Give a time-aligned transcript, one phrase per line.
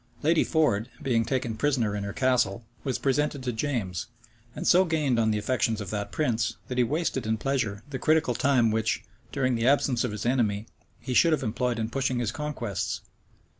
[0.23, 4.07] Lady Ford, being taken prisoner in her castle, was presented to James,
[4.55, 7.99] and so gained on the affections of that prince, that he wasted in pleasure the
[7.99, 10.65] critical time which, during the absence of his enemy,
[10.99, 13.01] he should have employed in pushing his conquests.